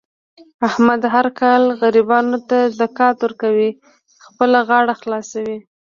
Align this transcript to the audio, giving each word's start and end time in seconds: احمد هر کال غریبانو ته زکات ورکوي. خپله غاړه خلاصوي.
احمد 0.67 1.01
هر 1.13 1.27
کال 1.39 1.63
غریبانو 1.81 2.37
ته 2.49 2.59
زکات 2.79 3.17
ورکوي. 3.21 3.71
خپله 4.25 4.59
غاړه 4.67 4.93
خلاصوي. 5.01 5.57